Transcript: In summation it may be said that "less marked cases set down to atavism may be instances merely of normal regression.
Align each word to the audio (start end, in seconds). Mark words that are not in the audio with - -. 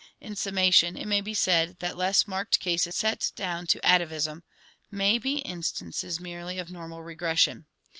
In 0.19 0.35
summation 0.35 0.97
it 0.97 1.05
may 1.05 1.21
be 1.21 1.35
said 1.35 1.77
that 1.77 1.95
"less 1.95 2.27
marked 2.27 2.59
cases 2.59 2.95
set 2.95 3.31
down 3.35 3.67
to 3.67 3.79
atavism 3.85 4.41
may 4.89 5.19
be 5.19 5.37
instances 5.41 6.19
merely 6.19 6.57
of 6.57 6.71
normal 6.71 7.03
regression. 7.03 7.67